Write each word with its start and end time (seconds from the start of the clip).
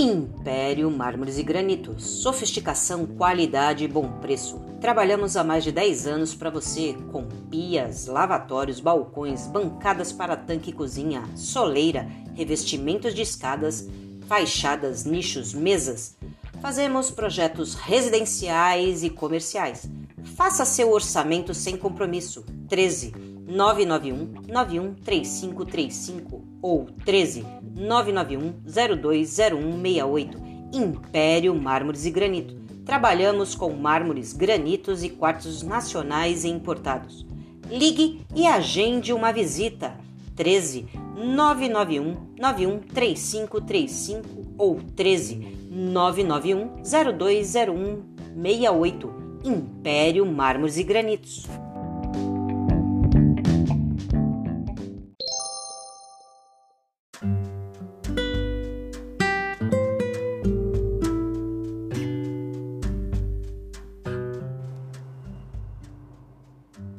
Império 0.00 0.90
Mármores 0.90 1.36
e 1.36 1.42
Granitos. 1.42 2.22
Sofisticação, 2.22 3.04
qualidade 3.04 3.84
e 3.84 3.88
bom 3.88 4.10
preço. 4.12 4.58
Trabalhamos 4.80 5.36
há 5.36 5.44
mais 5.44 5.62
de 5.62 5.70
10 5.70 6.06
anos 6.06 6.34
para 6.34 6.48
você 6.48 6.96
com 7.12 7.28
pias, 7.50 8.06
lavatórios, 8.06 8.80
balcões, 8.80 9.46
bancadas 9.46 10.10
para 10.10 10.38
tanque 10.38 10.70
e 10.70 10.72
cozinha, 10.72 11.22
soleira, 11.36 12.08
revestimentos 12.34 13.14
de 13.14 13.20
escadas, 13.20 13.90
fachadas, 14.26 15.04
nichos, 15.04 15.52
mesas. 15.52 16.16
Fazemos 16.62 17.10
projetos 17.10 17.74
residenciais 17.74 19.02
e 19.04 19.10
comerciais. 19.10 19.86
Faça 20.34 20.64
seu 20.64 20.92
orçamento 20.92 21.52
sem 21.52 21.76
compromisso. 21.76 22.42
13 22.70 23.29
991 23.50 24.46
913535 24.46 26.44
ou 26.62 26.86
13 27.04 27.44
991 27.76 28.54
020168. 28.64 30.38
Império 30.72 31.52
Mármores 31.56 32.06
e 32.06 32.10
Granito. 32.10 32.54
Trabalhamos 32.86 33.56
com 33.56 33.72
mármores, 33.72 34.32
granitos 34.32 35.02
e 35.02 35.08
quartos 35.08 35.64
nacionais 35.64 36.44
e 36.44 36.48
importados. 36.48 37.26
Ligue 37.68 38.24
e 38.34 38.46
agende 38.46 39.12
uma 39.12 39.32
visita. 39.32 39.98
13 40.36 40.86
991 41.16 42.14
913535 42.38 44.54
ou 44.56 44.80
13 44.94 45.66
991 45.68 46.84
020168. 46.84 49.12
Império 49.44 50.24
Mármores 50.24 50.76
e 50.76 50.84
Granitos. 50.84 51.48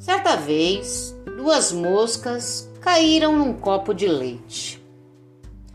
Certa 0.02 0.36
vez, 0.36 1.16
duas 1.38 1.72
moscas 1.72 2.68
caíram 2.82 3.38
num 3.38 3.54
copo 3.54 3.94
de 3.94 4.08
leite. 4.08 4.84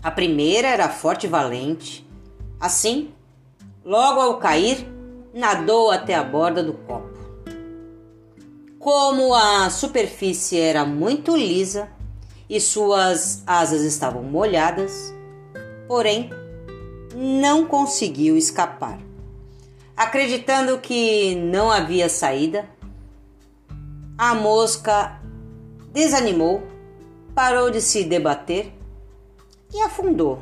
A 0.03 0.11
primeira 0.11 0.67
era 0.67 0.89
forte 0.89 1.29
e 1.29 1.31
valente. 1.31 2.05
Assim, 2.59 3.15
logo 3.85 4.19
ao 4.19 4.39
cair, 4.39 4.85
nadou 5.33 5.93
até 5.93 6.17
a 6.17 6.25
borda 6.25 6.61
do 6.61 6.73
copo. 6.73 7.17
Como 8.81 9.33
a 9.33 9.71
superfície 9.71 10.59
era 10.59 10.85
muito 10.85 11.37
lisa 11.37 11.89
e 12.51 12.61
suas 12.61 13.45
asas 13.47 13.83
estavam 13.83 14.25
molhadas, 14.25 15.15
porém 15.87 16.31
não 17.15 17.65
conseguiu 17.65 18.37
escapar. 18.37 18.99
Acreditando 19.97 20.79
que 20.79 21.37
não 21.37 21.71
havia 21.71 22.09
saída, 22.09 22.69
a 24.19 24.35
mosca 24.35 25.21
desanimou, 25.93 26.63
parou 27.35 27.71
de 27.71 27.81
se 27.81 28.05
debater 28.05 28.73
e 29.73 29.81
afundou. 29.83 30.41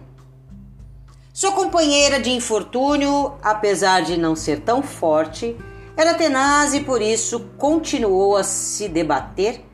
Sua 1.33 1.51
companheira 1.51 2.21
de 2.21 2.31
infortúnio, 2.31 3.35
apesar 3.43 4.03
de 4.03 4.17
não 4.17 4.37
ser 4.37 4.61
tão 4.61 4.83
forte, 4.83 5.57
era 5.97 6.15
tenaz 6.15 6.75
e 6.75 6.81
por 6.81 7.03
isso 7.03 7.41
continuou 7.59 8.37
a 8.37 8.45
se 8.45 8.89
debater 8.89 9.65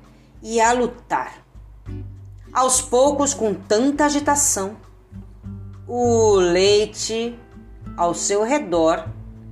e 0.43 0.59
a 0.61 0.73
lutar. 0.73 1.45
Aos 2.53 2.81
poucos, 2.81 3.35
com 3.35 3.53
tanta 3.53 4.07
agitação, 4.07 4.77
o 5.87 6.37
leite 6.37 7.39
ao 7.97 8.15
seu 8.15 8.43
redor 8.43 9.07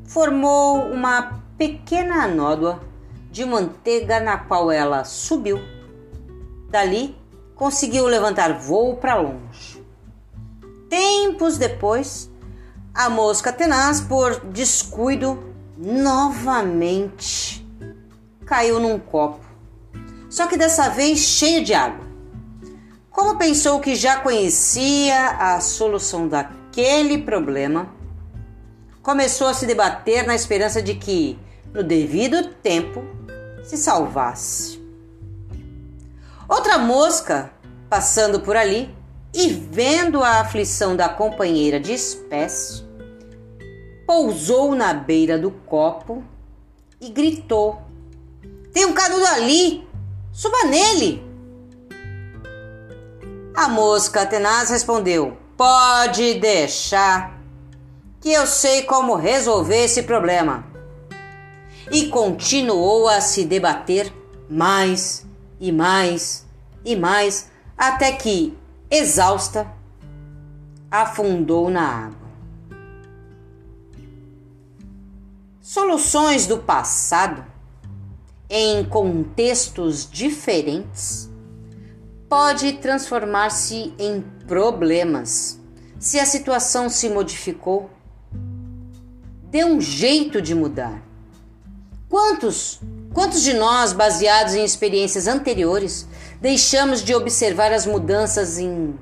formou 0.07 0.87
uma 0.87 1.43
pequena 1.59 2.27
nódoa 2.27 2.88
de 3.31 3.45
manteiga 3.45 4.21
na 4.21 4.39
qual 4.39 4.71
ela 4.71 5.05
subiu. 5.05 5.59
Dali, 6.71 7.17
conseguiu 7.55 8.07
levantar 8.07 8.59
voo 8.59 8.97
para 8.97 9.17
longe. 9.17 9.85
Tempos 10.89 11.59
depois, 11.59 12.31
a 12.95 13.11
mosca 13.11 13.53
tenaz, 13.53 14.01
por 14.01 14.41
descuido, 14.47 15.43
novamente 15.77 17.67
caiu 18.45 18.81
num 18.81 18.99
copo, 18.99 19.45
só 20.31 20.47
que 20.47 20.57
dessa 20.57 20.89
vez 20.89 21.19
cheio 21.19 21.63
de 21.63 21.75
água. 21.75 22.09
Como 23.11 23.37
pensou 23.37 23.79
que 23.79 23.95
já 23.95 24.21
conhecia 24.21 25.29
a 25.39 25.61
solução 25.61 26.27
daquele 26.27 27.19
problema, 27.19 27.93
começou 29.03 29.47
a 29.49 29.55
se 29.55 29.67
debater 29.67 30.27
na 30.27 30.35
esperança 30.35 30.81
de 30.81 30.95
que, 30.95 31.39
no 31.73 31.83
devido 31.83 32.49
tempo, 32.63 33.05
se 33.63 33.77
salvasse. 33.77 34.83
Outra 36.49 36.79
mosca, 36.79 37.51
passando 37.91 38.41
por 38.41 38.57
ali 38.57 38.95
e 39.35 39.49
vendo 39.49 40.23
a 40.23 40.41
aflição 40.41 40.97
da 40.97 41.09
companheira 41.09 41.79
de 41.79 41.93
espécie, 41.93 42.83
pousou 44.07 44.75
na 44.75 44.95
beira 44.95 45.39
do 45.39 45.51
copo 45.51 46.25
e 47.01 47.11
gritou: 47.11 47.83
Tem 48.73 48.87
um 48.87 48.95
canudo 48.95 49.27
ali! 49.27 49.87
Suba 50.33 50.65
nele! 50.65 51.23
A 53.55 53.69
mosca 53.69 54.25
tenaz 54.25 54.71
respondeu: 54.71 55.37
Pode 55.57 56.35
deixar, 56.35 57.39
que 58.21 58.33
eu 58.33 58.47
sei 58.47 58.85
como 58.85 59.17
resolver 59.17 59.85
esse 59.85 60.05
problema 60.05 60.78
e 61.91 62.09
continuou 62.09 63.09
a 63.09 63.21
se 63.21 63.45
debater 63.45 64.13
mais 64.49 65.27
e 65.61 65.73
mais 65.73 66.47
e 66.85 66.97
mais 66.97 67.51
até 67.77 68.13
que, 68.13 68.57
exausta, 68.91 69.67
afundou 70.91 71.71
na 71.71 72.07
água. 72.07 72.29
Soluções 75.61 76.47
do 76.47 76.59
passado 76.59 77.45
em 78.49 78.85
contextos 78.85 80.11
diferentes 80.11 81.29
pode 82.29 82.73
transformar-se 82.75 83.93
em 83.99 84.23
problemas 84.47 85.61
se 85.99 86.19
a 86.19 86.25
situação 86.25 86.89
se 86.89 87.09
modificou. 87.09 87.91
Dê 89.51 89.65
um 89.65 89.81
jeito 89.81 90.41
de 90.41 90.55
mudar. 90.55 91.08
Quantos, 92.09 92.81
quantos 93.13 93.43
de 93.43 93.53
nós, 93.53 93.93
baseados 93.93 94.55
em 94.55 94.65
experiências 94.65 95.27
anteriores, 95.27 96.07
deixamos 96.41 97.03
de 97.05 97.15
observar 97.15 97.73
as 97.73 97.85
mudanças 97.85 98.59
em 98.59 98.99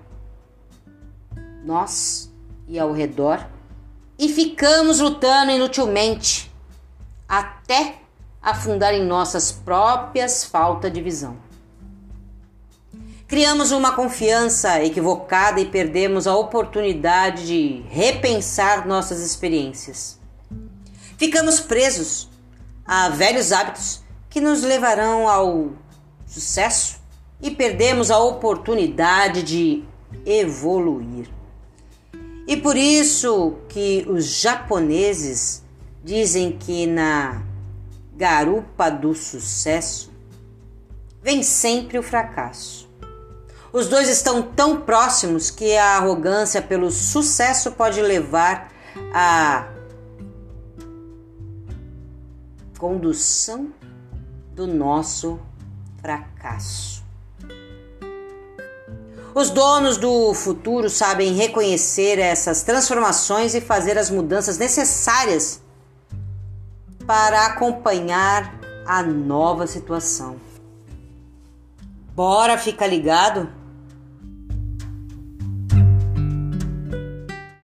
nós 1.64 2.32
e 2.66 2.78
ao 2.78 2.92
redor 2.92 3.46
e 4.18 4.28
ficamos 4.28 4.98
lutando 4.98 5.52
inutilmente 5.52 6.50
até 7.28 7.96
afundar 8.42 8.94
em 8.94 9.04
nossas 9.04 9.52
próprias 9.52 10.44
falta 10.44 10.90
de 10.90 11.00
visão. 11.00 11.36
Criamos 13.28 13.72
uma 13.72 13.92
confiança 13.92 14.82
equivocada 14.82 15.60
e 15.60 15.66
perdemos 15.66 16.26
a 16.26 16.36
oportunidade 16.36 17.46
de 17.46 17.84
repensar 17.88 18.86
nossas 18.86 19.20
experiências. 19.20 20.18
Ficamos 21.18 21.58
presos 21.58 22.28
a 22.86 23.08
velhos 23.08 23.52
hábitos 23.52 24.02
que 24.30 24.40
nos 24.40 24.62
levarão 24.62 25.28
ao 25.28 25.72
sucesso 26.26 26.98
e 27.40 27.50
perdemos 27.50 28.10
a 28.10 28.18
oportunidade 28.18 29.42
de 29.42 29.84
evoluir. 30.24 31.28
E 32.46 32.56
por 32.56 32.76
isso 32.76 33.56
que 33.68 34.06
os 34.08 34.24
japoneses 34.24 35.62
dizem 36.04 36.56
que 36.56 36.86
na 36.86 37.42
garupa 38.14 38.88
do 38.88 39.14
sucesso 39.14 40.12
vem 41.22 41.42
sempre 41.42 41.98
o 41.98 42.02
fracasso. 42.02 42.88
Os 43.72 43.88
dois 43.88 44.08
estão 44.08 44.40
tão 44.40 44.80
próximos 44.80 45.50
que 45.50 45.76
a 45.76 45.96
arrogância 45.96 46.62
pelo 46.62 46.90
sucesso 46.90 47.72
pode 47.72 48.00
levar 48.00 48.72
a 49.12 49.66
condução 52.78 53.72
do 54.54 54.66
nosso 54.66 55.40
fracasso. 56.00 57.04
Os 59.34 59.50
donos 59.50 59.98
do 59.98 60.32
futuro 60.32 60.88
sabem 60.88 61.34
reconhecer 61.34 62.18
essas 62.18 62.62
transformações 62.62 63.54
e 63.54 63.60
fazer 63.60 63.98
as 63.98 64.08
mudanças 64.08 64.56
necessárias 64.56 65.60
para 67.06 67.46
acompanhar 67.46 68.58
a 68.86 69.02
nova 69.02 69.66
situação. 69.66 70.36
Bora 72.14 72.56
ficar 72.56 72.86
ligado? 72.86 73.52